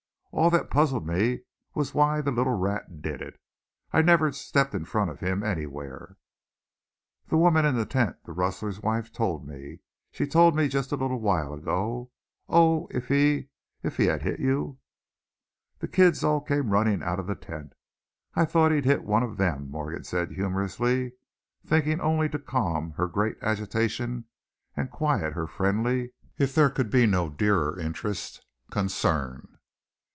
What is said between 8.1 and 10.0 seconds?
the rustler's wife told me